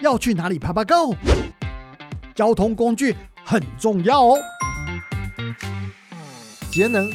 [0.00, 1.14] 要去哪里爬爬 Go？
[2.34, 4.38] 交通工具很重要哦。
[6.70, 7.10] 节能、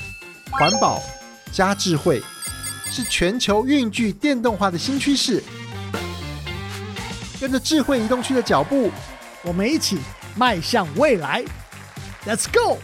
[0.51, 1.01] 环保
[1.51, 2.21] 加智慧，
[2.85, 5.41] 是全球运具电动化的新趋势。
[7.39, 8.91] 跟着智慧移动区的脚步，
[9.43, 9.97] 我们一起
[10.35, 11.43] 迈向未来。
[12.25, 12.77] Let's go！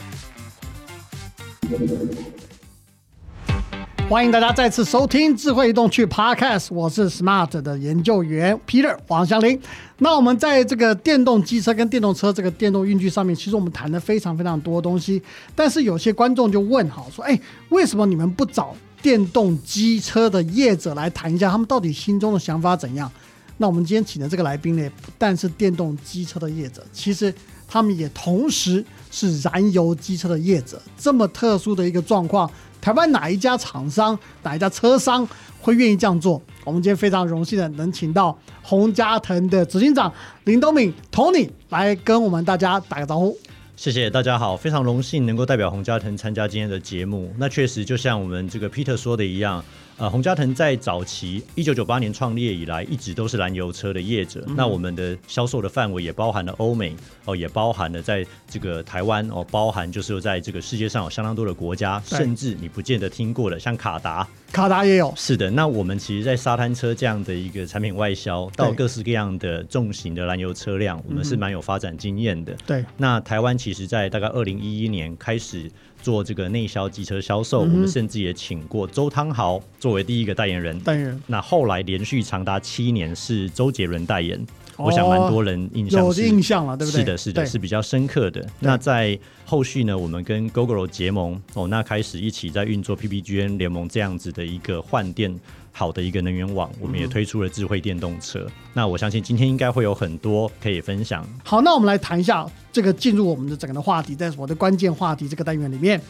[4.09, 9.61] 欢迎大家再次收听智慧移动去 Podcast，我是 Smart 的研究员 Peter 黄祥林。
[9.99, 15.21] 那我们在这个电动机车跟电动车这个电动运具上面，其实我们谈的非常非常多东西。
[15.55, 23.11] 但是有些观众就问哈，说哎，为什么你们不找电动机车的业者来谈一下，他们到底心中的想法怎样？
[23.57, 27.31] 那我们今天请的这个来宾呢，不但是电动机车的业者，其实
[27.67, 30.81] 他们也同时是燃油机车的业者。
[30.97, 32.49] 这么特殊的一个状况。
[32.81, 35.27] 台湾哪一家厂商、哪一家车商
[35.59, 36.41] 会愿意这样做？
[36.63, 40.13] 我们今天非常荣幸的能请到洪家腾的执行长
[40.45, 43.37] 林东敏 Tony 来跟我们大家打个招呼。
[43.75, 47.33] 谢谢大家好，非常荣幸能够代表洪家腾参加今天的节目。
[47.37, 49.63] 那确实就像我们这个 Peter 说的一样。
[49.99, 54.41] 呃，洪家腾在早期一九九八年创业以来，一直都是燃油车的业者。
[54.55, 65.13] 那我们的销售的范围也包含了欧美哦，也包含了在这个台湾哦，包含就是在这个世界上有相当多的国家，甚至你不见得听过的，像卡达，卡达也有。
[65.17, 72.55] 是的，那我们其实，在沙滩车这样的一个产品外销到各式各样的重型的燃油车辆，我们是蛮有发展经验的。
[72.65, 75.69] 对，那台湾其实在大概二零一一年开始。
[76.01, 80.79] 做这个内销机车销售，我们甚至也请过周汤豪作为第一个代言人。
[80.79, 81.23] 代言人。
[81.27, 84.43] 那后来连续长达七年是周杰伦代言，
[84.77, 86.99] 我想蛮多人印象有印象了，对不对？
[86.99, 88.45] 是的，是的，是比较深刻的。
[88.59, 95.37] 那在后续呢，我们跟 GoGo 结盟哦，那开始一起在运作 PPGN 联盟这样子的一个换电。
[95.71, 98.45] 好的一个能源网，我们也推出了智慧电动车。
[98.73, 101.25] 那我相信今天应该会有很多可以分享。
[101.43, 106.01] 好，那我们来谈一下这个进入我们的整个的话题，在我的关键话题这个单元里面。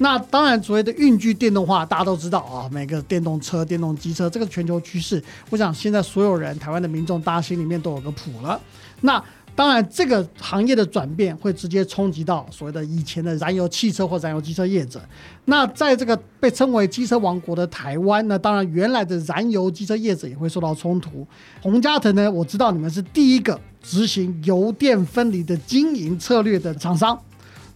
[0.00, 8.60] 那当然，所谓的运具电动化，大家都知道啊，每个电动车、电动机车，这个全球趋势，我想现在所有人，台湾的民众，大家心里面都有个谱了。
[9.00, 9.22] 那
[9.58, 15.00] 当然，这个行业的转变会直接冲击到所谓的以前的燃油汽车或燃油机车业者。
[15.46, 21.26] 那在这个被称为机车王国的台湾，呢当然原来的燃油机车业者也会受到冲突。
[21.60, 27.20] 洪家腾呢，我知道你们是第一个执行油电分离的经营策略的厂商。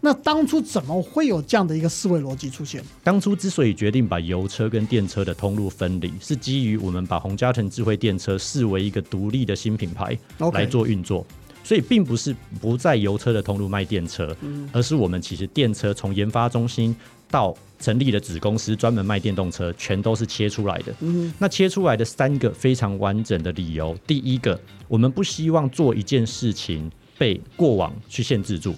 [0.05, 2.83] 那当初怎么会有这样的一个思维逻辑出现？
[3.05, 10.17] 当初之所以决定把油车跟电车的通路分离，是基于我们把洪家腾智慧电车视为一个独立的新品牌
[10.53, 11.25] 来做运作。
[11.65, 14.37] 所以并不是不在油车的通路卖电车，
[14.73, 16.95] 而是我们其实电车从研发中心
[17.31, 20.95] 到成立的子公司专门卖电动车，全都是切出来的。
[21.39, 28.75] 那切出来的三个非常完整的理由，第一个，我们不希望做一件事情被过往去限制住，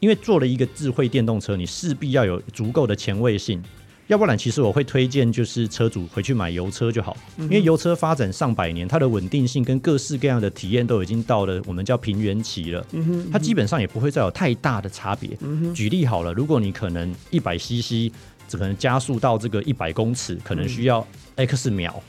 [0.00, 3.62] 因为做了一个智慧电动车，你势必要有足够的前卫性。
[4.08, 12.86] 要不然，其实我会推荐就是车主回去买油车就好，因为油车发展上百年，它的稳定性跟各式各样的体验都已经到了我们叫平原期了，
[13.32, 15.30] 它基本上也不会再有太大的差别。
[15.74, 18.12] 举例好了，如果你可能一百 CC，
[18.48, 22.00] 只可能加速到这个一百公尺，可能需要 X 秒，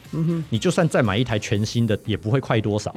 [0.49, 2.95] 你就算再买一台全新的，也不会快多少。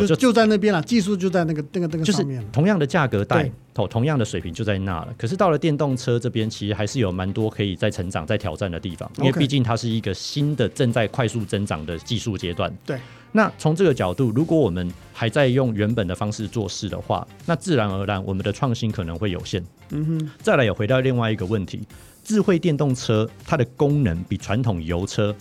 [0.00, 2.44] 就就在那边了，技术就在那个那个那个上面。
[2.52, 5.14] 同样的价格带，同同样的水平就在那了。
[5.18, 12.72] 可是到了电动车这边，其实还是有蛮多可以在成长、在挑战的地方，因为毕竟它是一个新的、正在快速增长的技术阶段。
[12.86, 12.98] 对。
[13.34, 19.64] 那从这个角度，如果我们还在用原本的方式做事的话，那自然而然我们的创新可能会有限。
[19.88, 20.30] 嗯哼。
[20.42, 21.80] 再来，也回到另外一个问题：
[22.22, 25.34] 智慧电动车它的功能比传统油车。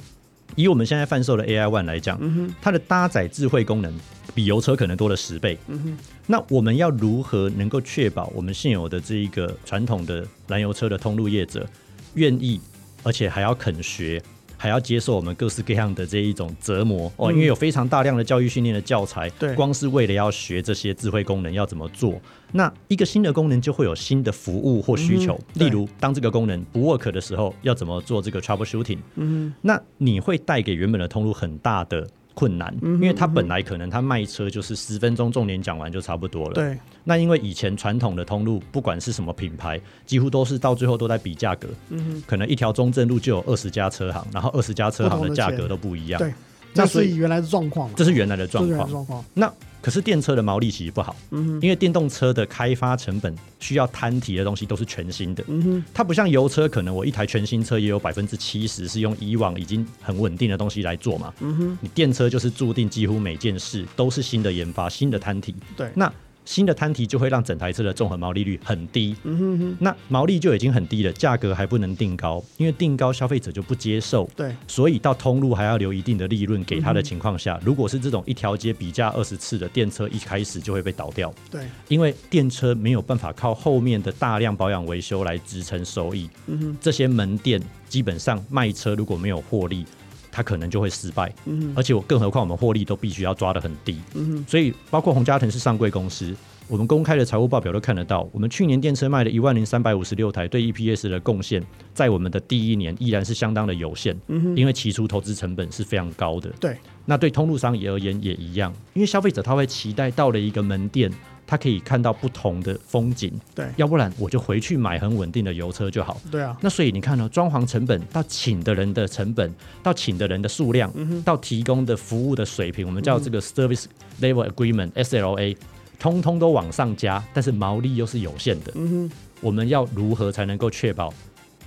[0.56, 2.18] 以我们现在贩售的 AI One 来讲，
[2.62, 3.94] 它的搭载智慧功能
[4.34, 5.58] 比油车可能多了十倍。
[5.68, 5.98] 嗯哼
[6.28, 11.68] 那我们要如何能够确保我们现有的这一个传统的燃油车的通路业者
[12.14, 12.60] 愿意，
[13.04, 14.22] 而且还要肯学？
[14.58, 22.22] 还要接受我们各式各样的这一种折磨哦，因为有非常大量的教育训练的教材，对，光是为了要学这些智慧功能要怎么做，
[22.52, 32.08] 那一个新的功能就会有新的服务或需求，例如当这个功能不 work 的时候，要怎么做这个 troubleshooting，嗯，那你会带给原本的通路很大的。
[32.34, 36.54] 困难，因为他本来可能他卖车就是十分钟，重点讲完就差不多了。
[36.54, 41.68] 对，那因为以前传统的通路，不管是什么品牌，几乎都是到最后都在比价格。
[41.90, 46.20] 嗯可能一条中正路就有二十家车行，然后二十家车行的价格都不一样。
[46.20, 46.34] 对。
[46.74, 48.90] 这那所以是原来的状况，这是原来的状况。
[48.90, 49.24] 状况。
[49.34, 49.52] 那
[49.82, 55.44] 可是电车的毛利其实不好，嗯因为电动车的开发成本需要摊提的东西都是全新的，
[55.92, 61.34] 它不像油车，可能我一台全新车也有百分之七十是用以往已经很稳定的东西来做嘛。
[61.40, 66.14] 嗯哼，你电车就是注定几乎每件事都是新的研发、新的摊提，对，那
[66.46, 69.16] 新的摊提就会让整台车的综合毛利率很低。
[69.24, 74.30] 嗯哼哼，那毛利就已经很低了，价格还不能定高，因为定高消费者就不接受。
[74.36, 86.30] 对，所以到通路还要留一定的利润给嗯他的情况下，如果是这种一条街比价二十次的电车，一开始就会被倒掉，对，因为电车没有办法靠后面的大量保养维修来支撑收益。
[86.48, 89.86] 嗯哼，这些门店基本上卖车如果没有获利，
[90.32, 91.34] 它可能就会失败。
[91.46, 94.00] 嗯，而且我更何况我们获利都必须要抓得很低。
[94.14, 96.36] 嗯，所以包括洪家腾是上柜公司，
[96.72, 101.62] 我们公开的财务报表都看得到，我们去年电车卖了一万零三百五十六台，对 EPS 的贡献，
[101.94, 106.50] 在我们的第一年依然是相当的有限，嗯哼，因为起初投资成本是非常高的。
[106.62, 111.12] 对，那对通路商也而言也一样，因为消费者他会期待到了一个门店，
[111.46, 116.22] 他可以看到不同的风景，对，要不然我就回去买很稳定的油车就好。
[116.32, 119.54] 对啊，那所以你看呢、装潢成本到请的人的成本，
[119.84, 120.90] 到请的人的数量，
[121.26, 123.88] 到提供的服务的水平，我们叫这个 Service
[124.22, 125.58] Level Agreement SLA，
[126.02, 128.72] 通通都往上加，但是毛利又是有限的。
[128.74, 131.14] 嗯哼，我们要如何才能够确保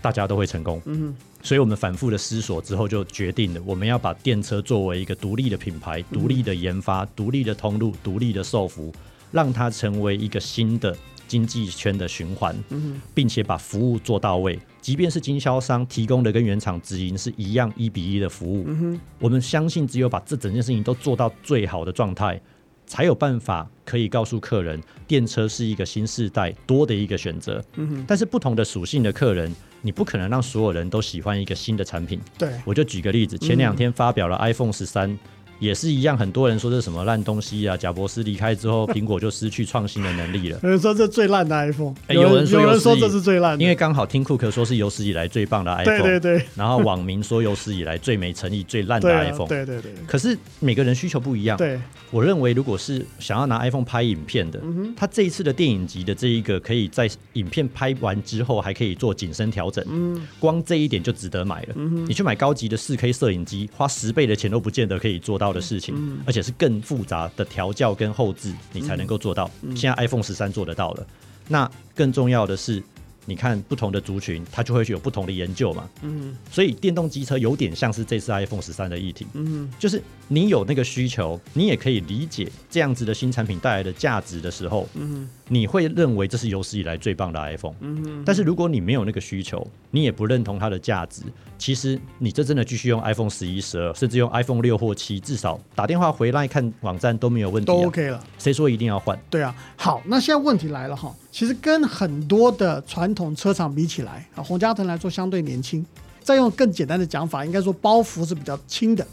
[0.02, 0.82] 大家都会成功？
[0.86, 8.92] 嗯哼，所以我们反复的思索之后，就决定了我们要把电车作为一个独立的品牌、独立的研发、独立的通路、独立的售服，
[9.30, 10.96] 让它成为一个新的
[11.28, 14.58] 经济圈的循环，嗯并且把服务做到位。
[14.80, 22.40] 即便是经销商提供的跟原厂直营是一样一比一的服务，嗯哼，我们相信只有把这整件事情都做到最好的状态，
[22.86, 27.62] 才有办法可以告诉客人，电车是一个新时代多的一个选择。
[27.76, 32.20] 嗯哼，但是不同的属性的客人，你不可能让所有人都喜欢一个新的产品。
[32.38, 35.18] 对，我就举个例子，前两天发表了 iPhone 十三、
[35.58, 37.76] 也是一样，很多人说这是什么烂东西啊。
[37.76, 40.58] 贾博士离开之后，苹果就失去创新的能力了。
[40.62, 49.48] 有人说这最烂的 iPhone，哎有有人说有有人说这是最烂的，因为刚好听库克说是有史以来最棒的 iPhone，对对对然后网民说有史以来最没诚意、最烂的 iPhone。
[49.48, 51.56] 对对对可是每个人需求不一样。
[51.56, 51.80] 对，
[52.10, 61.74] 我认为，如果是想要拿 iPhone 拍影片的，嗯他这一次的电影级的这一个，可以在影片拍完之后还可以做景深调整，嗯光这一点就值得买了。
[62.06, 69.50] 你去买高级的4 K 摄影机，花十倍的钱都不见得可以做到的事情，嗯而且是更复杂的调教跟后置，你才能够做到。
[69.62, 71.06] 嗯现在 iPhone 十三做得到了，
[71.48, 72.82] 那更重要的是。
[73.26, 79.26] 你看不同的族群，它就会有不同的研究嘛，嗯所以电动机车有点像是这次 iPhone 十三的议题。
[79.34, 87.74] 嗯就是你有那个需求，你也可以理解这样子的新产品带来的价值的时候，嗯你会认为这是有史以来最棒的 iPhone。
[87.80, 91.22] 嗯但是如果你没有那个需求，你也不认同它的价值，
[91.58, 97.86] 其实你这真的继续用 iPhone 十一、十二，甚至用 iPhone 六或七，至少打电话回来看网站都没有问题、都啊。
[97.86, 98.24] OK 了。
[98.38, 99.18] 谁说一定要换？
[99.30, 105.84] 对啊，好，那现在问题来了哈，其实跟很多的传统车厂比起来啊，洪家腾来说相对年轻。
[106.22, 109.04] 再用更简单的讲法，应该说包袱是比较轻的，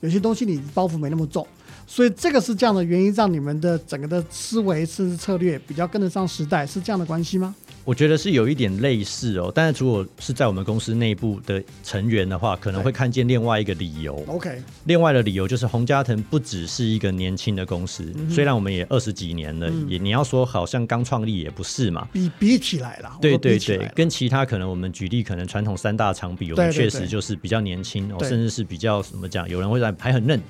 [0.00, 1.46] 有些东西你包袱没那么重，
[1.86, 7.54] 所以这个是这样的原因，让你们的整个的思维甚至策略比较跟得上时代，是这样的关系吗？
[7.86, 14.20] 我觉得是有一点类似哦，但是如果是在我们公司内部的成员的话，可能会看见另外一个理由。
[14.26, 22.08] OK，另外的理由就是洪家腾不只是一个年轻的公司，虽然我们也二十几年了，也你要说好像刚创立也不是嘛。
[22.12, 30.42] 比比起来了，对对对跟其他可能我们举例，可能传统三大厂比，我们确实就是比较年轻，哦，甚至是比较怎么讲，有人会在还很嫩。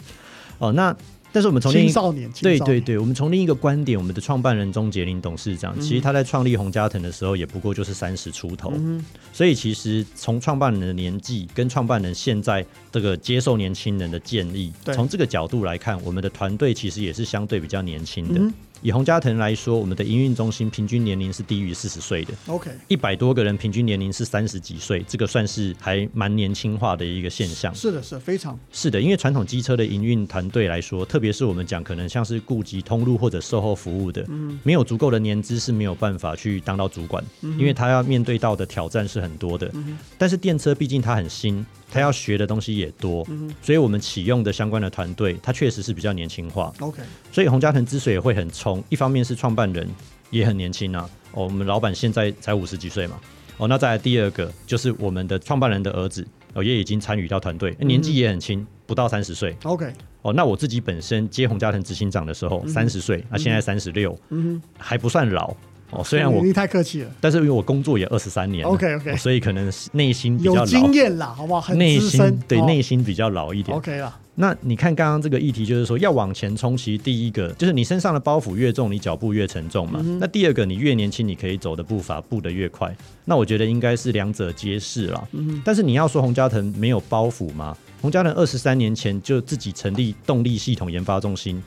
[0.56, 0.73] 哦。
[0.73, 0.97] 那
[1.37, 18.40] 但是我们从另一青少年，对对对，我们从另一个观点，我们的创办人钟杰林董事长，其实他在创立洪家腾的时候，也不过就是三十出头，嗯所以其实从创办人的年纪跟创办人现在这个接受年轻人的建议，从这个角度来看，我们的团队其实也是相对比较年轻的。
[18.40, 18.50] 嗯
[18.83, 27.75] 以洪家腾来说，我们的营运中心平均年龄是低于四十岁的，，OK，一百多个人平均年龄是三十几岁，这个算是还蛮年轻化的一个现象。
[27.75, 28.59] 是的，是非常。
[28.73, 34.59] 是的，因为传统机车的营运团队来说，特别是我们讲可能像是顾及通路或者售后服务的，嗯。
[34.62, 39.71] 没有足够的年资是没有办法去当到主管，因为他要面对到的挑战是很多的。
[40.18, 41.64] 但是电车毕竟它很新，
[41.97, 43.26] 它要学的东西也多，
[43.62, 46.71] 所以我们启用的相关的团队，他确实是比较年轻化。
[46.81, 47.00] OK，
[47.33, 49.88] 所以洪家腾之所以会很冲，一方面是创办人
[50.29, 53.19] 也很年轻啊，哦，我们老板现在才五十几岁嘛，
[53.57, 56.23] 哦，那再来第二个就是我们的创办人的儿子，
[56.53, 65.57] 哦，也已经参与到团队，年纪也很轻，不到三十岁，OK，哦，那我自己本身接洪家腾执行长的时候三十岁，那、现在三十六，嗯还不算老。
[65.90, 71.61] 哦，虽然我，你你太客气了但是因为我工作也二十三年了 OK，OK 哦所以可能内心比较有老，经验啦，好不好？
[71.61, 73.76] 很内心资深，哦对内心比较老一点。
[73.76, 80.00] OK 啦，那你看刚刚这个议题，就是说要往前冲，其实第一个就是你身上的包袱越重，你脚步越沉重嘛。
[80.21, 82.95] 那第二个，你越年轻，你可以走的步伐步得越快。
[83.25, 85.26] 那我觉得应该是两者皆是啦。
[85.64, 87.76] 但是你要说洪家腾没有包袱吗？
[88.02, 91.62] 洪家腾二十三年前就自己成立动力系统研发中心，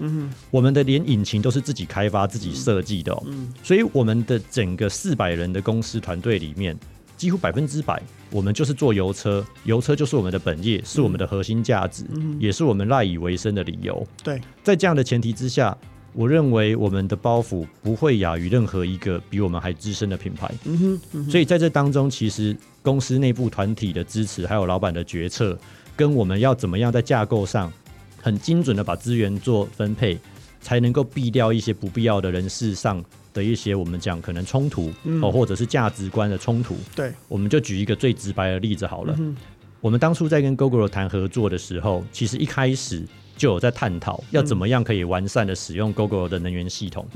[0.51, 3.23] 我们的连引擎都是自己开发、自己设计的哦。
[3.63, 6.77] 所以我们的整个四百人的公司团队里面。
[7.19, 12.05] 几乎百分之百，我们就是做油车，油车就是我们的本业，是我们的核心价值，
[12.39, 14.07] 也是我们赖以为生的理由。
[14.23, 15.77] 对，在这样的前提之下，
[16.13, 20.49] 我认为我们的包袱不会亚于任何一个比我们还资深的品牌。
[20.63, 25.59] 嗯哼，所以在这当中，其实公司内部团体的支持，还有老板的决策，
[25.97, 27.69] 跟我们要怎么样在架构上
[28.21, 30.17] 很精准的把资源做分配，
[30.61, 33.03] 才能够避掉一些不必要的人事上。
[33.33, 36.75] 的一些我们讲可能冲突哦，或者是价值观的冲突。
[36.95, 39.17] 对，我们就举一个最直白的例子好了。
[39.81, 43.05] 我们当初在跟 Google 谈合作的时候，其实一开始
[43.37, 47.07] 就有在探讨要怎么样可以完善的使用 Google 的能源系统。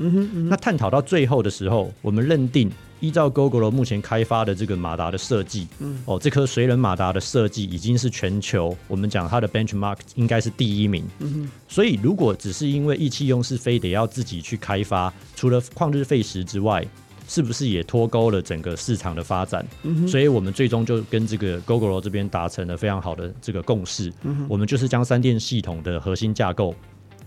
[0.48, 2.70] 那探讨到最后的时候，我们认定。
[3.04, 11.04] 依照 Google 目前开发的这个马达的设计，嗯，哦，这颗水冷马达的设计已经是全球，我们讲它的 benchmark 应该是第一名。
[11.18, 16.82] 嗯所以如果只是因为意气用事，非得要自己去开发，除了旷日费时之外，
[17.28, 19.66] 是不是也脱钩了整个市场的发展？
[19.82, 24.10] 嗯所以我们最终就跟这个 Google 这边达成了非常好的这个共识。
[24.22, 26.74] 嗯我们就是将三电系统的核心架构。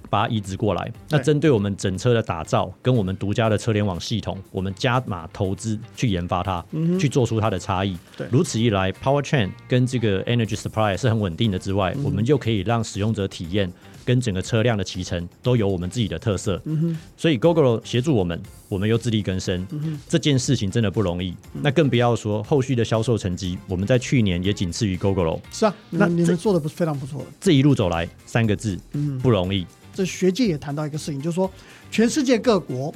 [0.10, 0.92] 把它移植过来。
[1.10, 6.64] 那针对我们整车的打造，跟我们独家的车联网系统，我们加码投资去研发它，
[7.00, 7.98] 去做出它的差异。
[8.18, 13.72] 对，如此一来，Power Train 跟这个 Energy Supply 是很稳定的之外，我们就可以让使用者体验
[14.06, 16.62] 跟整个车辆的骑乘都有我们自己的特色。
[16.66, 16.98] 嗯哼。
[17.18, 19.66] 所以 Google 协助我们，我们又自力更生。
[19.72, 20.00] 嗯哼。
[20.08, 21.36] 这件事情真的不容易。
[21.54, 25.40] 那更不要说后续的销售成绩，我们在去年也仅次于 Google。
[25.52, 27.28] 是啊，那你们做的不是非常不错的。
[27.40, 29.66] 这一路走来，三个字，嗯，不容易。
[29.98, 31.52] 这学界也谈到一个事情，就是说，
[31.90, 32.94] 全世界各国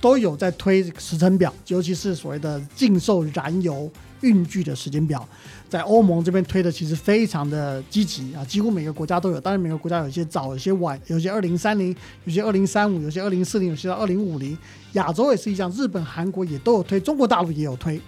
[0.00, 3.90] 都有在推时程表，尤其是所谓的禁售燃油
[4.22, 5.28] 运具的时间表，
[5.68, 9.38] 在欧盟这边推的其实非常的积极啊，几乎每个国家都有。
[9.38, 14.56] 当然，每个国家有些早，有些晚，有些二零三零，有些二零三五，有些二零四零，有些到二零五零。
[14.92, 18.00] 亚洲也是一样，日本、韩国也都有推，中国大陆也有推。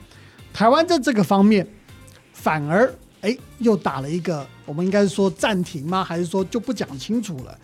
[0.53, 1.67] 台湾在这个方面
[2.33, 6.03] 反而哎又打了一个，我们应该是说暂停吗？
[6.03, 7.59] 还是说就不讲清楚了？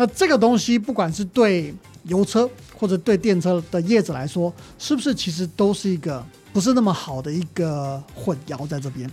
[0.00, 9.10] 那这个东西，不管是对油车或者对电车的业者来说，是不是其实都是一个不是那么好的一个混淆在这边？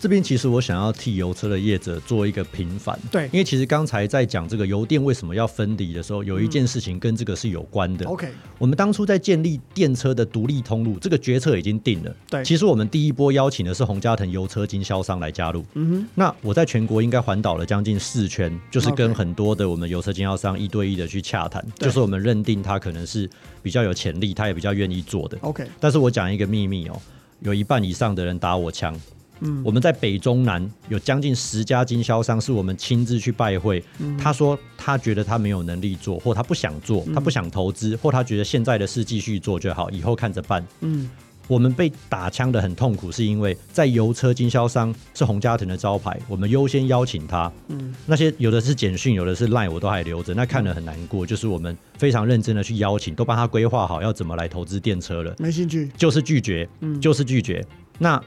[0.00, 8.06] 这边其实我想要替油车的业者做一个平反，对，因为其实刚才在讲这个油电为什么要分离的时候，有一件事情跟这个是有关的。
[8.06, 12.14] OK，我们当初在建立电车的独立通路，这个决策已经定了。
[12.30, 15.64] 对，其实我们第一波邀请的是洪家腾油车经销商来加入。
[15.74, 23.28] 嗯哼，那我在全国应该环岛了将近四圈，就是跟很多的我们油车经销商一对一的去洽谈，就是我们认定他可能是
[23.62, 25.38] 比较有潜力，他也比较愿意做的。
[25.40, 27.00] OK，但是我讲一个秘密哦，
[27.40, 28.94] 有一半以上的人打我枪。
[29.40, 33.82] 嗯，我们在北中南有将近十家经销商，是我们亲自去拜会。
[34.18, 40.64] 他说他觉得他没有能力做，或他不想做，他不想投资，或他觉得现在的事继续做就好，以后看着办。
[40.80, 41.10] 嗯，
[41.48, 47.52] 我们被打枪的很痛苦，是因为在油车经销商是洪家腾的招牌，我们优先邀请他。
[47.68, 51.26] 嗯，那些有的是简讯，有的是 line，我都还留着，那看了很难过。
[51.26, 57.64] 就是我们非常认真的去邀请，都帮他规划好要怎么来投资电车了，没兴趣，就是拒绝，嗯，就是拒绝。
[57.98, 58.20] 那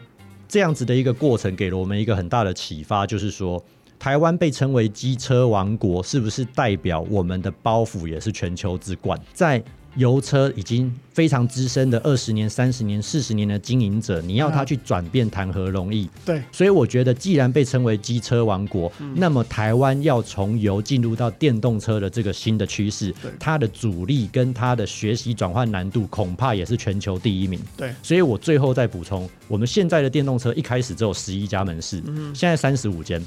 [0.50, 3.64] 这样子的一个过程，给了我们一个很大的启发，就是说，
[4.00, 9.18] 台湾被称为机车王国，是不是代表我们的包袱也是全球之冠？
[9.32, 9.64] 在
[9.96, 16.10] 油车已经非常资深的二十年、三十年、四十年的经营者，你要他去转变，谈何容易？
[16.26, 27.60] 对，所以我觉得，既然被称为机车王国，那么台湾要从油进入到电动车的这个新的趋势，它的阻力跟它的学习转换难度，恐怕也是全球第一名。
[27.76, 32.02] 对，所以我最后再补充，我们现在的电动车一开始只有十一家门市，
[32.34, 33.22] 现在三十五间。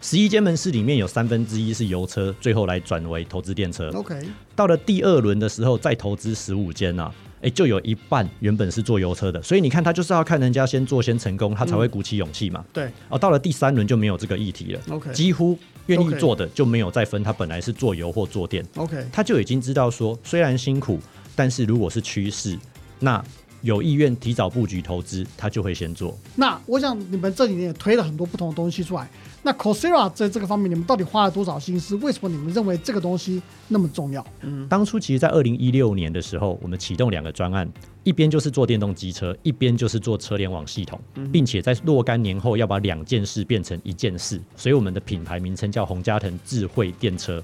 [0.00, 3.90] 十一间门市里面有三分之一是油车，最后来转为投资电车。
[3.90, 4.16] OK，
[4.54, 7.12] 到了第二轮的时候再投资十五间呐，
[7.42, 12.64] 哎，就有一半原本是做油车的，所以你看他就是要看人家先做先成功，他才会鼓起勇气嘛。
[12.72, 14.80] 对，哦，到了第三轮就没有这个议题了。
[14.90, 18.64] OK，几乎愿意做的就没有再分，他本来是做油或做电。
[18.76, 21.00] OK，他就已经知道说，虽然辛苦，
[21.34, 22.56] 但是如果是趋势，
[23.00, 23.22] 那。
[23.62, 26.16] 有意愿提早布局投资，他就会先做。
[26.36, 29.08] 那我想你们这几年也推了很多不同的东西出来。
[29.42, 31.94] 那 Coursera 在这个方面，你们到底花了多少心思？
[31.96, 34.24] 为什么你们认为这个东西那么重要？
[34.42, 37.66] 嗯，当初其实，在二零一六年的时候，我们启动两个专案，
[38.02, 41.00] 一边就是做电动机车，一边就是做车联网系统，
[41.32, 44.40] 并且在若干年后要把两件事变成一件事。
[44.56, 47.42] 所以我们的品牌名称叫洪家腾智慧电车，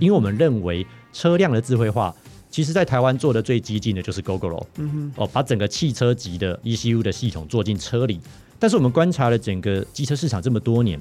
[0.00, 2.14] 因为我们认为车辆的智慧化。
[2.50, 8.20] 其实，在台湾做的最激进的就是哼，哦，把整个汽车级的 ECU 的系统做进车里。
[8.58, 10.98] 但是我们观察了整个机车市场这么多年，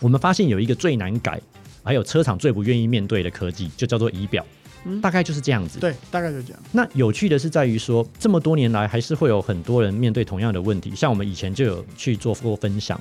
[0.00, 1.40] 我们发现有一个最难改，
[1.84, 4.44] 还有车厂最不愿意面对的科技，就叫做仪表。
[4.84, 5.78] 嗯，大概就是这样子。
[5.78, 6.60] 对，大概就这样。
[6.72, 10.94] 那有趣的是在于说，这么多年来，还是会有很多人面对同样的问题。
[10.94, 12.98] 像我们以前就有去做过分享，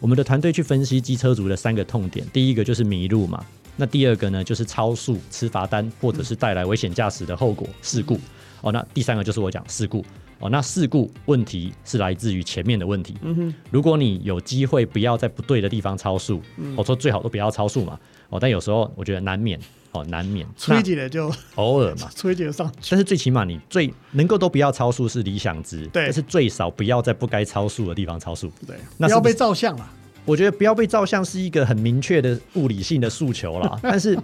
[0.00, 3.44] 我们的团队去分析机车族的三个痛点，第一个就是迷路嘛。
[3.80, 8.18] 那第二个呢，就是超速吃罚单，或者是带来危险驾驶的后果事故。
[8.60, 10.04] 哦，那第三个就是我讲事故。
[10.40, 13.16] 哦，那事故问题是来自于前面的问题。
[13.22, 16.42] 嗯哼，如果你有机会不要在不对的地方超速，
[16.76, 17.98] 我说最好都不要超速嘛。
[18.30, 19.58] 哦，但有时候我觉得难免，
[19.92, 20.46] 哦，难免。
[20.56, 22.70] 吹起来就 偶尔嘛，吹起上。
[22.90, 25.86] 但是最起码你最能够都不要超速是理想值。
[25.88, 28.50] 对，但是最少不要在不该超速的地方超速。
[28.66, 29.90] 对，那不要被照相了。
[30.28, 33.76] 我觉得不要被照相是一个很明确的物理性的诉求啦。
[33.82, 34.16] 但是，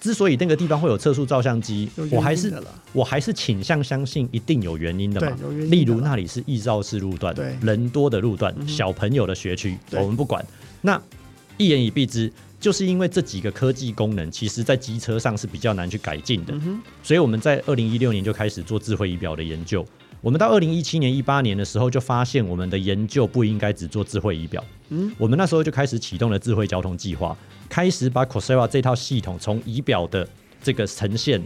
[0.00, 2.52] 之所以那个地方会有测速照相机，我还是
[2.92, 5.36] 我还是倾向相信一定有原因的嘛。
[5.70, 10.44] 例如那里是易肇事路段，人多的路段，小朋友的学区，我们不管。
[10.80, 11.00] 那
[11.58, 16.52] 一言以蔽之，就是因为这几个科技功能，其实在机车上是比较难去改进的。
[17.04, 19.86] 所以我们在二零一六年就开始做智慧仪表的研究。
[20.22, 24.64] 我们到二零一七年、一八年的时候，就发现我们的研究不应该只做智慧仪表。
[24.90, 27.36] 嗯，我们那时候就开始启动了智慧交通计划，
[27.68, 30.26] 开始把 Coursera 这套系统从仪表的
[30.62, 31.42] 这个呈现，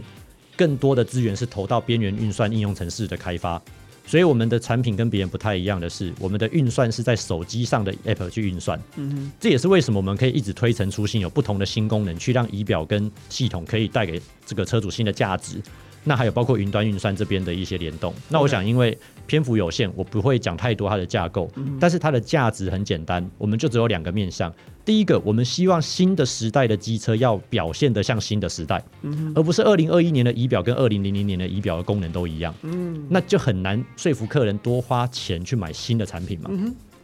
[0.55, 3.59] 更多的资源是投到边缘运算应用程式的开发。
[4.05, 8.79] 所以我们的产品跟别人不太一样的是，我们的运算是在手机上的 App 去运算。
[8.95, 15.59] 嗯哼，这也是为什么我们可以一直推陈出新，有不同的新功能，去让仪表跟系统可以带给这个车主新的价值。
[16.03, 18.13] 那还有包括云端运算这边的一些联动。
[18.29, 21.49] 那我想，因为篇幅有限，我不会讲太多它的架构。
[21.79, 24.53] 但是它的价值很简单，我们就只有两个面向。
[24.85, 28.81] 第一个，我们希望新的时代的机车要表现得像新的时代，
[29.35, 32.55] 而不是二零二一年的仪表跟二零零零年的仪表的功能都一样。
[32.61, 36.49] 嗯，那就很难说服客人多花钱去买新的产品嘛。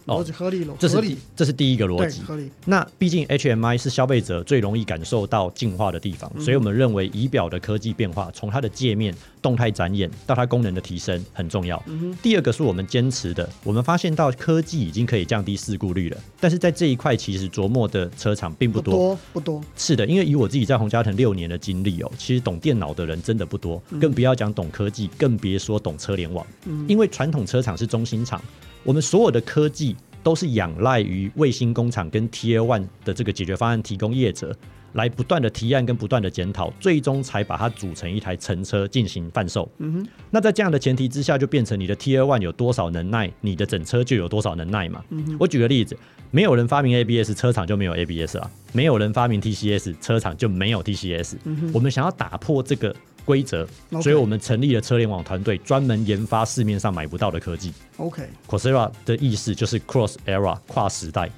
[0.05, 2.21] 逻辑合理了，这是这是第一个逻辑。
[2.21, 2.49] 合理。
[2.65, 11.81] 那毕竟 HMI 是消费者最容易感受到进化的地方，所以我们认为仪表的科技变化，从它的界面动态展演到它功能的提升很重要。
[12.21, 19.61] 第二个是我们坚持的，我们发现到科技已经可以降低事故率了，但是在这一块其实琢磨的车厂并不多，不多。
[19.75, 26.45] 是的，因为以我自己在洪家腾六年的经历哦，其实懂电脑的人真的不多，更不要讲懂科技，更别说懂车联网。
[26.87, 28.41] 因为传统车厂是中心厂。
[28.83, 34.55] 我们所有的科技都是仰赖于卫星工厂跟 Tier One 的这个解决方案提供业者，
[34.93, 39.69] 来不断的提案跟不断的检讨，最终才把它组成一台乘车进行贩售。
[39.79, 45.03] 嗯哼，那在这样的前提之下，就变成你的 Tier One 有多少能耐，你的整车就有多少能耐嘛。
[45.09, 45.97] 嗯我举个例子，
[46.31, 51.37] 没有人发明 ABS，车厂就没有 ABS 啊；没有人发明 TCS，车厂就没有 TCS。
[51.45, 52.95] 嗯我们想要打破这个。
[53.25, 53.67] 规则，
[54.01, 57.73] 所以我们成立了车联网团队，专门研发市面上买不到的科技。
[57.97, 61.29] OK，Coursera 的意思就是 Cross Era，跨时代。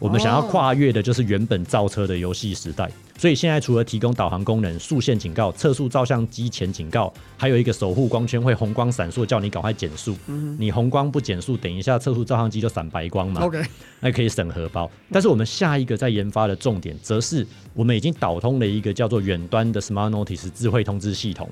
[0.00, 2.90] 我们想要跨越的就是原本造车的游戏时代。
[3.18, 10.16] 所以现在除了提供导航功能、速线警告、测速照相机前警告，还有一个守护光圈会红光闪烁，叫你赶快减速。
[10.58, 13.42] 你红光不减速，等一下测速照相机就闪白光嘛。
[13.42, 13.62] OK，
[14.00, 14.90] 那可以省荷包。
[15.12, 21.46] 但是我们下一个在研发的重点，则是我们已经导通了一个叫做远端的 Smart Notice 智慧通知系统。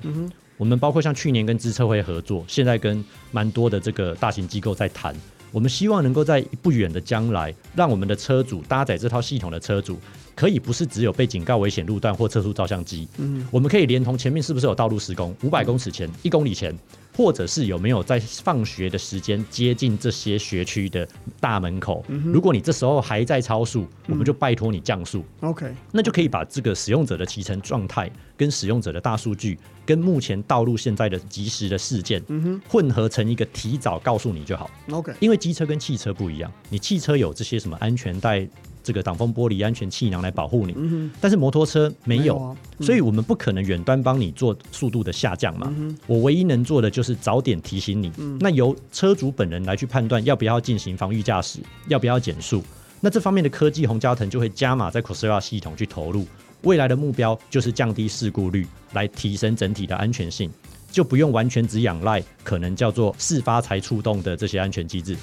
[0.57, 5.15] 我们包括像去年跟知策会合作，现在跟蛮多的这个大型机构在谈。
[5.51, 9.99] 我们希望能够在不远的将来，让我们的车主搭载这套系统的车主，
[10.39, 16.73] 可以不是只有被警告危险路段或测速照相机，嗯，我们可以连同前面是不是有道路施工，五百公尺前、一公里前，
[17.13, 21.05] 或者是有没有在放学的时间接近这些学区的
[21.41, 22.05] 大门口。
[22.07, 25.25] 如果你这时候还在超速，我们就拜托你降速。
[25.41, 29.59] OK，那就可以把这个使用者的骑乘状态跟使用者的大数据。
[29.85, 34.69] 跟目前道路现在的及时的事件，嗯混合成一个提早告诉你就好。
[34.91, 38.47] OK，因为机车跟汽车不一样，你汽车有这些什么安全带、
[38.83, 40.75] 这个挡风玻璃、安全气囊来保护你，
[41.19, 45.73] 但是摩托车没有，所以我们不可能远端帮你做速度的下降嘛。
[46.07, 52.63] 我唯一能做的就是早点提醒你，那由车主本人来去判断要不要进行防御驾驶，要不要减速。
[53.01, 56.25] 那这方面的科技，洪家腾就会加码在 Coursera 系统去投入。
[56.63, 60.51] 未来的目标就是降低事故率，来提升整体的安全性。
[60.91, 65.15] 就不用完全只仰赖可能叫做事发才触动的这些安全机制。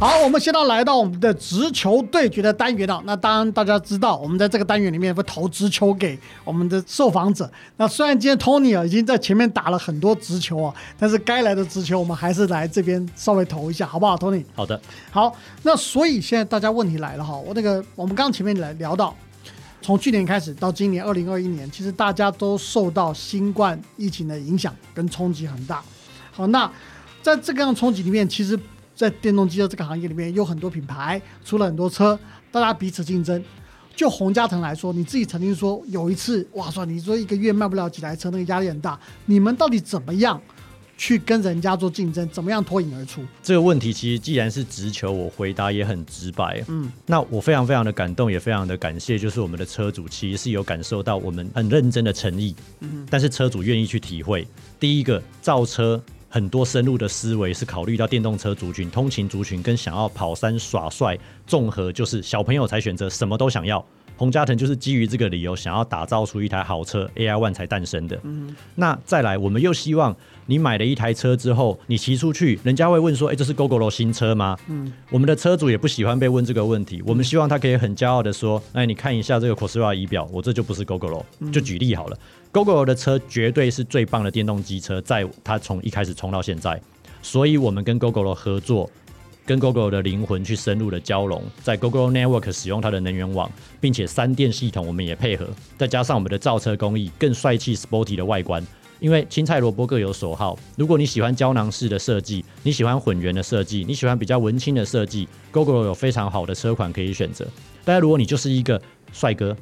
[0.00, 3.02] 好，我们现在来到我们的直球对决的单元了。
[3.04, 7.50] 那当然，大家知道我们在这个单元里面会投直球给我们的受访者。
[7.78, 14.44] 那虽然今天 Tony 啊已经在前面打了很多直球啊，但是该来的直球我们还是来这边稍微投一下，好不好，Tony？
[14.54, 14.80] 好的，
[15.10, 15.34] 好。
[15.64, 19.12] 那所以现在大家问题来了哈，我那个我们刚刚前面来聊到，
[19.82, 25.82] 从去年开始到今年二零二一年，其实大家都受到新冠疫情的影响跟冲击很大。
[26.30, 26.70] 好，那
[27.20, 28.56] 在这个样冲击里面，其实。
[28.98, 32.18] 在电动机车这个行业里面，有很多品牌出了很多车，
[32.50, 33.40] 大家彼此竞争。
[33.94, 38.98] 就洪家腾来说，你自己曾经说有一次，哇塞，你说一个月卖不了几台车，那个压力很大。
[39.26, 40.40] 你们到底怎么样
[40.96, 42.28] 去跟人家做竞争？
[42.30, 43.22] 怎么样脱颖而出？
[43.40, 46.60] 这个问题其实既然是直球，我回答也很直白。
[46.66, 52.52] 嗯，那我非常非常的感动，也非常的感谢，就是我们的车主其实是有感受到我们很认真的诚意。
[52.80, 54.44] 嗯，但是车主愿意去体会，
[54.80, 56.02] 第一个造车。
[56.28, 63.84] 很多深入的思维是考虑到电动车族群、通勤族群跟想要跑山耍帅综合，就是小朋友才选择什么都想要。
[64.16, 68.18] 洪嘉腾就是基于这个理由，想要打造出一台好车，AI One 才诞生的。
[68.24, 70.14] 嗯，那再来，我们又希望
[70.46, 82.18] 你买了一台车之后，你骑出去，人家会问说：“哎，这是 GoGo 新车吗？”嗯，我们的车主也不喜欢被问这个问题，我们希望他可以很骄傲的说：“哎，你看一下这个 COSWAR 仪表，我这就不是 GoGo。”就举例好了
[82.64, 86.80] ，GoGo 的车绝对是最棒的电动机车，在它从一开始冲到现在，
[87.22, 88.90] 所以我们跟 GoGo 的合作。
[89.46, 98.62] 跟 Google 的灵魂去深入的交融，在 Google Network 使用它的能源网，并且三电系统我们也配合，再加上我们的造车工艺更帅气 sporty 的外观。
[99.00, 107.46] 因为青菜萝卜各有所好，如果你喜欢胶囊式的设计，你喜欢混元的设计，你喜欢比较文青的设计，Google 有非常好的车款可以选择。
[107.86, 108.78] 但如果你就是一个
[109.14, 109.56] 帅哥，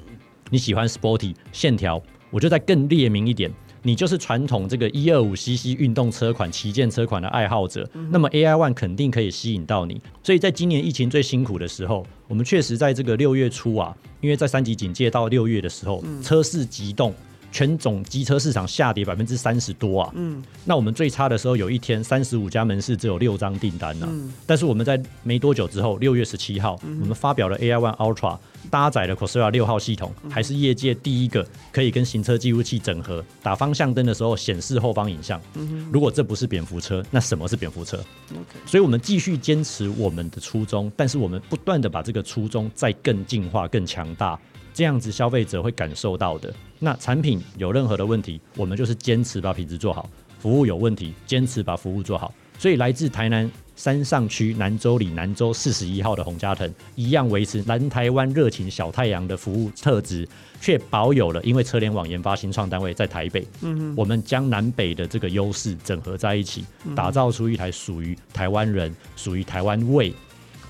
[0.51, 2.03] 你喜欢 sporty 线条，
[2.37, 3.51] 我就再更列明一点。
[3.81, 9.99] 你就是传统这个一二五 CC 运动车款、旗舰车款的爱好者，那么 AI One 肯定可以吸引到你。
[10.23, 17.15] 所以在今年疫情最辛苦的时候，我们确实在这个六月初啊，因为在三级警戒到六月的时候，车市急动。
[17.57, 20.13] 全总机车市场下跌百分之三十多啊！
[20.15, 24.07] 嗯，那我们最差的时候有一天三十五家门市只有六张订单呢。
[24.11, 28.37] 嗯，但是我们在没多久之后，六月十七号，我们发表了 AI One Ultra，
[28.71, 35.41] 搭载了 Cosera 六号系统，还是业界第一个可以跟行车记录器整合，打方向灯的时候显示后方影像。
[35.55, 37.97] 嗯如果这不是蝙蝠车，那什么是蝙蝠车
[38.33, 44.39] ？OK，所以我们继续坚持我们的初衷，但是我们不断的把这个初衷再更进化、更强大。
[44.75, 46.53] 这样子消费者会感受到的。
[46.79, 50.09] 那产品有任何的问题，我们就是坚持把品质做好；
[50.39, 52.33] 服务有问题，坚持把服务做好。
[52.59, 60.27] 所以来自台南山上区南州里南州四十一号的洪家腾，一样维持南台湾热情小太阳的服务特质，
[60.59, 70.15] 却保有了因为车联网研发新创单位在台北，嗯我们将南北的这个优势整合在一起，打造出一台属于台湾人、属于台湾味，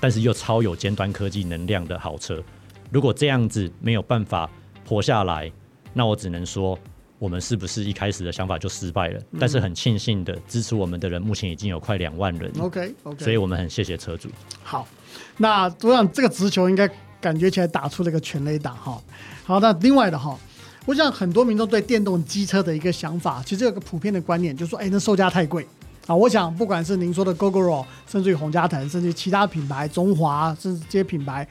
[0.01, 2.43] 但是又超有尖端科技能量的好车。
[2.91, 4.49] 如果这样子没有办法
[4.85, 5.49] 活下来，
[5.97, 6.77] 那我只能说，
[7.17, 9.19] 我们是不是一开始的想法就失败了？
[9.39, 12.51] 但是很庆幸的，支持我们的人目前已经有快两万人。
[12.59, 14.29] OK OK，所以我们很谢谢车主。
[14.61, 14.87] 好，
[15.37, 16.87] 那我想这个直球应该
[17.19, 19.01] 感觉起来打出了一个全雷打哈。
[19.43, 20.37] 好，那另外的哈，
[20.85, 25.65] 我想很多民众对电动机车的一个想法，其实有个普遍的观念，就是说，哎，那售价太贵
[26.05, 26.13] 啊。
[26.13, 31.47] 我想不管是您说的 GoGoRo，甚至于洪家腾，甚至其他品牌中华，甚至这些品牌。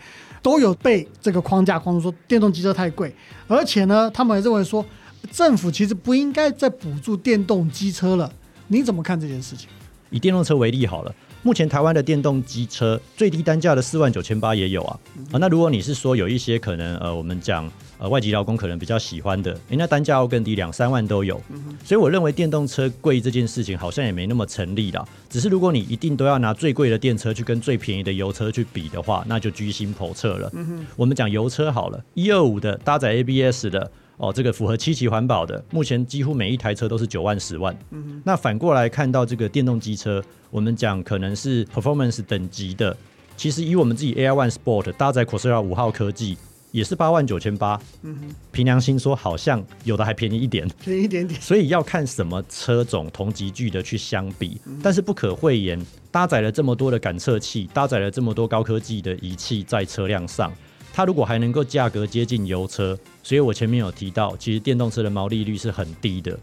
[0.47, 3.13] 都有被这个框架框住，说电动机车太贵，
[3.49, 4.87] 而且呢，他们还认为说
[5.33, 8.33] 政府其实不应该再补助电动机车了。
[8.69, 9.69] 你怎么看这件事情？
[10.09, 11.13] 以电动车为例好了。
[11.47, 14.99] 目前台湾的电动机车最低单价的四万九千八也有啊
[15.31, 21.41] 啊，那如果你是说有一些可能呃，我们讲呃外籍劳工可能比较喜欢的，人家单价要更低，两三万都有。
[21.85, 25.07] 所以我认为电动车贵这件事情好像也没那么成立啦。
[25.31, 30.51] 只是如果你一定都要拿最贵的电车去跟最便宜的油车去比的话，那就居心叵测了。
[30.97, 33.89] 我们讲油车好了，一二五的搭载 ABS 的。
[34.19, 37.77] 哦，这个符合七级环保的，目前几乎每一台车都是九万十万。
[37.91, 42.97] 嗯那反过来看到这个电动机车，我们讲可能是 performance 等级的，
[43.37, 46.39] 其实以我们自己 Air One Sport 搭载 c o r s e r a 五号科技，
[46.73, 47.79] 也是八万九千八。
[48.03, 48.35] 嗯哼。
[48.53, 50.67] 凭良心说，好像有的还便宜一点。
[50.83, 51.39] 便宜一点点。
[51.39, 55.79] 所以要看什么车种同级距的去相比，但是不可讳言，
[56.11, 60.51] 搭载了这么多的感测器，搭载了这么多高科技的仪器在车辆上。
[60.97, 66.39] 它如果还能够价格接近油车，所以我前面有提到，其实电动车的毛利率是很低的。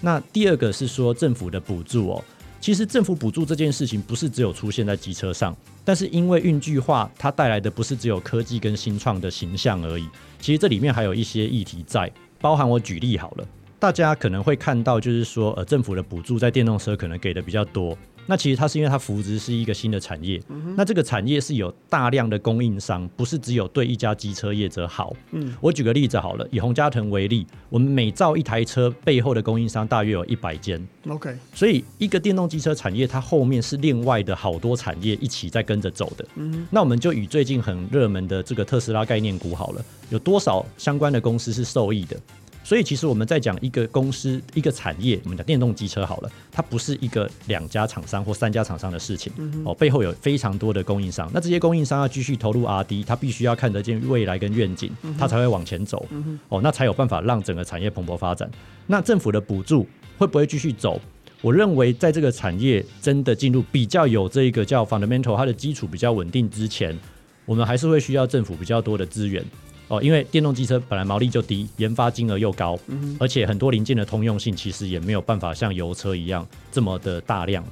[0.00, 2.24] 那第二个是说政府的补助哦，
[2.60, 10.08] 其实政府补助这件事情不是只有出现在机车上，但是因为运具化，它带来的不是只有科技跟新创的形象而已。
[10.38, 12.08] 其实这里面还有一些议题在，
[12.40, 13.48] 包含我举例好了，
[13.80, 17.98] 大家可能会看到，就是说，呃，政府的补助在电动车可能给的比较多。
[18.26, 20.40] 那其实它是因为它扶植是一个新的产业，
[20.76, 25.14] 那这个产业是有大量的供应商，不是只有对一家机车业者好。
[25.32, 30.84] 嗯，我举个例子好了，以洪家腾为例，我们每造一台车背后的供应商大约有一百间。
[31.08, 36.26] OK，所以一个电动机车产业，它后面是另外的好多产业一起在跟着走的。
[36.34, 42.16] 嗯，那我们就以最近很热门的这个特斯拉概念股好了，有多少相关的公司是受益的？
[42.66, 49.32] 所以其实我们在讲一个公司、一个产业，我们讲电动机车好了，它不是一个两家厂商或三家厂商的事情
[49.64, 51.30] 哦，背后有非常多的供应商。
[51.32, 56.04] 那这些供应商要继续投入 R&D，它必须要看得见未来跟愿景，它才会往前走
[56.48, 58.50] 哦，那才有办法让整个产业蓬勃发展。
[58.88, 59.86] 那政府的补助
[60.18, 61.00] 会不会继续走？
[61.42, 66.98] 我认为在这个产业真的进入比较有这个叫 fundamental，它的基础比较稳定之前，
[67.44, 69.44] 我们还是会需要政府比较多的资源。
[69.88, 72.78] 哦，因为电动机车本来毛利就低，研发金额又高，
[73.20, 77.64] 而且很多零件的通用性其实也没有办法像油车一样这么的大量。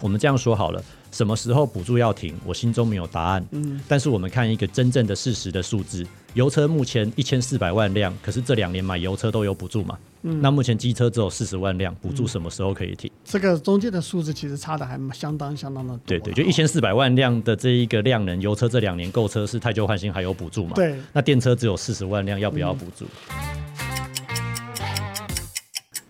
[0.00, 0.82] 我们这样说好了。
[1.12, 2.34] 什么时候补助要停？
[2.44, 3.46] 我心中没有答案。
[3.52, 9.98] 嗯，但是我们看一个真正的事实的数字，油车目前一千四百万辆，可是这两年买油车都有补助嘛？
[10.22, 13.10] 嗯，那目前机车只有四十万辆，补助什么时候可以停？
[13.24, 16.00] 这个中间的数字其实差的还相当相当的多。
[16.06, 20.72] 对对，就一千四百万辆的这一个量能，油车这两年购车是太旧换新还有补助嘛？
[20.74, 23.04] 对，那电车只有四十万辆，要不要补助？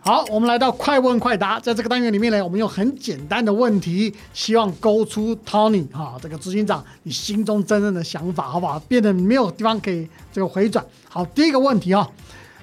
[0.04, 8.80] 好，我们来到快问快答，在这个单元里面呢，我们用很简单的问题，希望勾出 Tony 哈这个执行长你心中真正的想法，好不好？
[8.80, 10.84] 变得没有地方可以这个回转。
[11.08, 12.10] 好，第一个问题啊，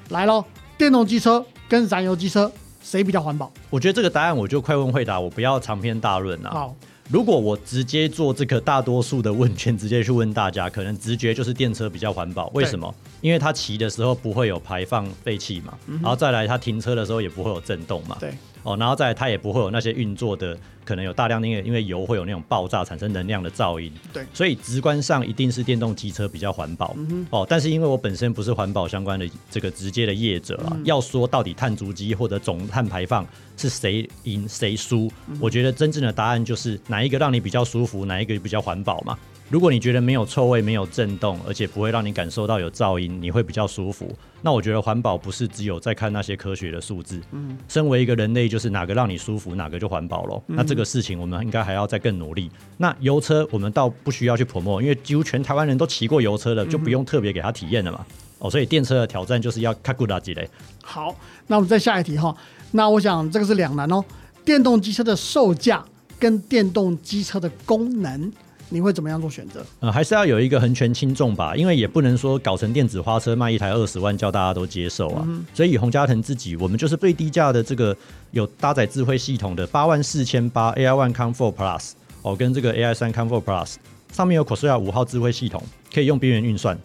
[0.10, 0.44] 来喽，
[0.78, 2.52] 电动机车跟燃油机车
[2.84, 3.50] 谁比较环保？
[3.70, 6.50] 我觉得这个答案我就快问快答，我不要长篇大论啊。
[6.52, 6.76] 好。
[7.12, 12.48] 如果我直接做这个大多数的问卷，直接去问大家，可能直觉就是电车比较环保。
[12.54, 12.94] 为什么？
[13.20, 18.16] 因为它骑的时候不会有排放废气嘛，然后再来它停车的时候也不会有震动嘛。
[18.20, 18.32] 对。
[18.64, 23.92] 哦，然后再它也不会有那些运作的，可能有大量因为因为油会有那种爆炸产生能量的噪音。
[24.12, 26.96] 对，所以直观上一定是电动机车比较环保。
[27.30, 39.18] 哦，但是因为我本身不是环保相关的这个直接的业者啊，要说到底碳足迹或者总碳排放是谁赢谁输，我觉得真正的答案就是哪一个让你比较舒服，哪一个比较环保嘛。
[39.50, 44.16] 如果你觉得没有臭味、没有震动，而且不会让你感受到有噪音，你会比较舒服。
[44.44, 47.20] 那我觉得环保不是只有在看那些科学的数字。
[47.32, 50.40] 嗯，身为一个人类，就是哪个让你舒服，哪个就环保了。
[50.46, 52.52] 那这个事情我们应该还要再更努力。
[52.78, 58.06] 那油车我们倒不需要去泼墨，因为几乎全台湾人都骑过油车了，就不用特别给他体验了嘛。
[58.38, 60.48] 哦，所以电车的挑战就是要卡古拉积累。
[60.84, 61.16] 好，
[61.48, 62.34] 那我们再下一题哈。
[62.74, 64.06] 那我想这个是两难哦，
[64.46, 65.84] 电动机车的售价
[66.20, 68.32] 跟电动机车的功能。
[68.70, 69.66] 你会怎么样做选择？
[69.80, 75.28] 呃，还是要有一个横权轻重吧，因为也不能说搞成电子花车卖一台二十万叫大家都接受啊。
[75.54, 77.96] 所以以洪家腾自己，我们就是最低价的这个
[78.32, 83.76] 有搭载智慧系统的八万四千八 AI One Comfort Plus 哦，跟这个 AI 三 Comfort Plus
[84.12, 85.62] 上面有 c o s a 五号智慧系统，
[85.94, 86.78] 可以用边缘运算。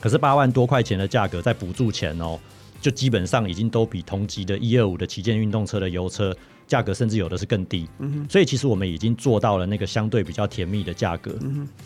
[0.00, 2.38] 可是八万多块钱的价格在补助前哦，
[2.80, 6.36] 就基本上已经都比同级的一二五的旗舰运动车的油车。
[6.74, 7.88] 价格甚至有的是更低，
[8.28, 11.32] 所以其实我们已经做到了那个相对比较甜蜜的价格。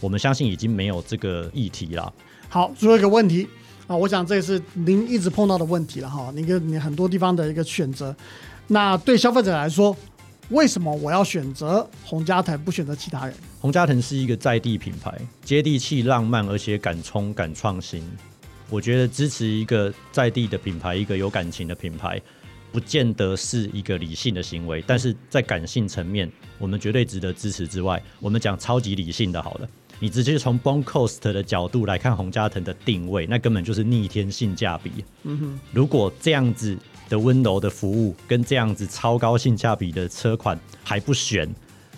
[0.01, 2.11] 我们相信已经没有这个议题了。
[2.49, 3.47] 好，最后一个问题
[3.87, 6.33] 啊，我想这也是您一直碰到的问题了哈。
[6.35, 8.17] 您跟你很多地方的一个选择，
[8.69, 9.95] 那对消费者来说，
[10.49, 13.35] 为什么我要选择洪家腾不选择其他人？
[13.61, 18.03] 洪家腾是一个在地品牌，接地气、浪漫，而且敢冲、敢创新。
[18.71, 22.19] 我觉得支持一个在地的品牌，一个有感情的品牌。
[22.71, 27.67] 不见得是一个理性的行为，但是在感性层面，我们绝对值得支持。
[27.67, 35.05] 之外，我们讲超级理性的好了，你直接从 Bone Cost 的角度来看洪家腾的定位，那根本就是逆天性价比。
[35.25, 36.77] 嗯哼，如果这样子
[37.09, 41.49] 的温柔的服务跟这样子超高性价比的车款还不选，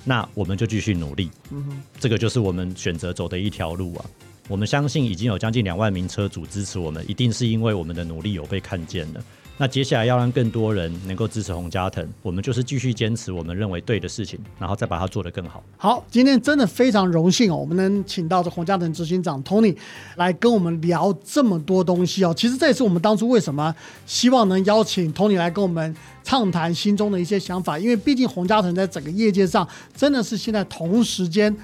[0.05, 1.31] 那我们就继续努力。
[1.51, 4.05] 嗯哼，这个就是我们选择走的一条路啊。
[4.49, 9.23] 我们相信已经有将近两万名车主支持我们，一定是因为我们的努力有被看见了。
[9.61, 15.63] 那接下来要让更多人能够支持洪家腾，我们就是继续坚持我们认为对的事情，然后再把它做得更好。
[15.77, 19.77] 好，今天真的非常荣幸哦，我们能请到这洪家腾执行长 Tony
[20.17, 22.33] 来跟我们聊这么多东西哦。
[22.35, 23.75] 其实这也是我们当初为什么
[24.07, 25.95] 希望能邀请 Tony 来跟我们
[26.25, 31.55] 畅谈心中的一些想法，因为毕竟洪家腾在整个业界上真的是现在同时间。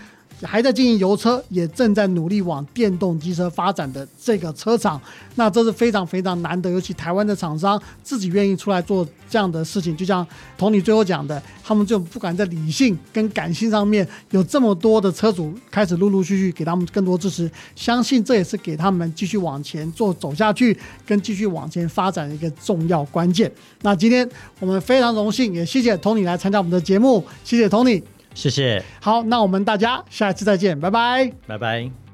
[0.43, 5.01] 还在经营油车，也正在努力往电动机车发展的这个车厂，
[5.37, 9.97] 那这是非常非常难得，尤其台湾的厂商自己愿意出来做这样的事情。
[9.97, 10.27] 就像
[10.59, 23.51] 同你最后讲的，他们就不管在理性跟感性上面有这么多的车主开始陆陆续续给他们更多支持，相信这也是给他们继续往前做走下去跟继续往前发展的一个重要关键。
[23.83, 24.29] 那今天
[24.61, 28.03] 我们非常荣幸，也谢谢 Tony 来参加我们的节目，谢谢 Tony。
[28.37, 32.06] 谢谢，好，那我们大家下一次再见，拜拜，拜拜。